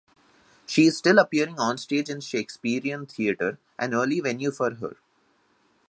She 0.65 0.87
is 0.87 0.97
still 0.97 1.19
appearing 1.19 1.57
onstage 1.57 2.09
in 2.09 2.21
Shakesperian 2.21 3.07
theatre- 3.07 3.59
an 3.77 3.93
early 3.93 4.19
venue 4.19 4.49
for 4.49 4.73
her. 4.73 4.97